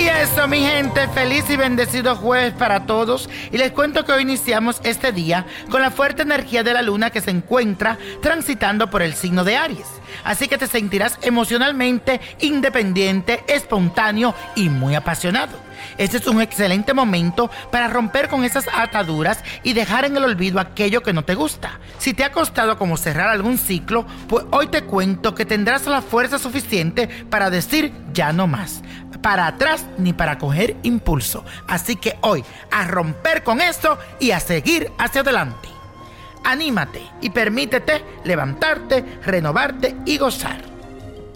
Y 0.00 0.08
eso, 0.08 0.48
mi 0.48 0.60
gente, 0.60 1.08
feliz 1.08 1.44
y 1.50 1.56
bendecido 1.56 2.16
jueves 2.16 2.54
para 2.54 2.86
todos. 2.86 3.28
Y 3.52 3.58
les 3.58 3.70
cuento 3.72 4.02
que 4.02 4.12
hoy 4.12 4.22
iniciamos 4.22 4.80
este 4.82 5.12
día 5.12 5.44
con 5.70 5.82
la 5.82 5.90
fuerte 5.90 6.22
energía 6.22 6.62
de 6.62 6.72
la 6.72 6.80
luna 6.80 7.10
que 7.10 7.20
se 7.20 7.30
encuentra 7.30 7.98
transitando 8.22 8.88
por 8.88 9.02
el 9.02 9.12
signo 9.12 9.44
de 9.44 9.58
Aries. 9.58 9.88
Así 10.24 10.48
que 10.48 10.56
te 10.56 10.68
sentirás 10.68 11.18
emocionalmente 11.20 12.18
independiente, 12.38 13.44
espontáneo 13.46 14.34
y 14.56 14.70
muy 14.70 14.94
apasionado. 14.94 15.52
Este 15.98 16.16
es 16.16 16.26
un 16.26 16.40
excelente 16.40 16.94
momento 16.94 17.50
para 17.70 17.88
romper 17.88 18.28
con 18.28 18.44
esas 18.44 18.68
ataduras 18.72 19.44
y 19.62 19.74
dejar 19.74 20.06
en 20.06 20.16
el 20.16 20.24
olvido 20.24 20.60
aquello 20.60 21.02
que 21.02 21.12
no 21.12 21.24
te 21.24 21.34
gusta. 21.34 21.78
Si 21.98 22.14
te 22.14 22.24
ha 22.24 22.32
costado 22.32 22.78
como 22.78 22.96
cerrar 22.96 23.28
algún 23.28 23.58
ciclo, 23.58 24.06
pues 24.28 24.46
hoy 24.50 24.68
te 24.68 24.82
cuento 24.82 25.34
que 25.34 25.44
tendrás 25.44 25.86
la 25.86 26.00
fuerza 26.00 26.38
suficiente 26.38 27.06
para 27.28 27.50
decir 27.50 27.92
ya 28.14 28.32
no 28.32 28.46
más. 28.46 28.82
Para 29.22 29.46
atrás 29.46 29.86
ni 29.98 30.12
para 30.12 30.38
coger 30.38 30.76
impulso. 30.82 31.44
Así 31.68 31.96
que 31.96 32.16
hoy 32.22 32.44
a 32.70 32.86
romper 32.86 33.42
con 33.44 33.60
esto 33.60 33.98
y 34.18 34.30
a 34.30 34.40
seguir 34.40 34.90
hacia 34.98 35.20
adelante. 35.20 35.68
Anímate 36.44 37.02
y 37.20 37.30
permítete 37.30 38.02
levantarte, 38.24 39.04
renovarte 39.24 39.96
y 40.06 40.16
gozar. 40.16 40.62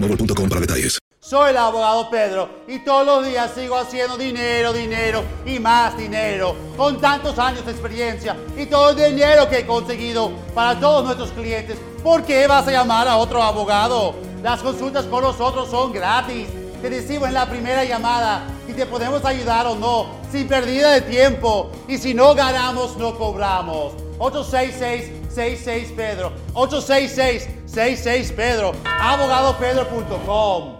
boostmobile.com 0.00 0.48
para 0.48 0.60
detalles. 0.60 0.98
Soy 1.22 1.50
el 1.50 1.58
abogado 1.58 2.08
Pedro 2.08 2.48
y 2.66 2.78
todos 2.78 3.04
los 3.04 3.26
días 3.26 3.52
sigo 3.54 3.76
haciendo 3.76 4.16
dinero, 4.16 4.72
dinero 4.72 5.22
y 5.44 5.58
más 5.58 5.96
dinero. 5.96 6.56
Con 6.76 6.98
tantos 6.98 7.38
años 7.38 7.64
de 7.66 7.72
experiencia 7.72 8.36
y 8.56 8.66
todo 8.66 8.90
el 8.90 9.14
dinero 9.14 9.48
que 9.48 9.58
he 9.58 9.66
conseguido 9.66 10.32
para 10.54 10.80
todos 10.80 11.04
nuestros 11.04 11.30
clientes, 11.32 11.78
¿por 12.02 12.24
qué 12.24 12.46
vas 12.46 12.66
a 12.66 12.72
llamar 12.72 13.06
a 13.06 13.18
otro 13.18 13.42
abogado? 13.42 14.14
Las 14.42 14.62
consultas 14.62 15.04
con 15.04 15.22
nosotros 15.22 15.70
son 15.70 15.92
gratis. 15.92 16.48
Te 16.80 16.88
decimos 16.88 17.28
en 17.28 17.34
la 17.34 17.48
primera 17.48 17.84
llamada 17.84 18.42
si 18.70 18.76
te 18.76 18.86
podemos 18.86 19.24
ayudar 19.24 19.66
o 19.66 19.74
no, 19.74 20.06
sin 20.30 20.46
pérdida 20.46 20.92
de 20.92 21.00
tiempo. 21.00 21.72
Y 21.88 21.98
si 21.98 22.14
no 22.14 22.34
ganamos, 22.36 22.96
no 22.96 23.18
cobramos. 23.18 23.94
866-66 24.18 25.96
Pedro. 25.96 26.32
866-66 26.54 28.32
Pedro. 28.32 28.72
Abogadopedro.com. 28.84 30.79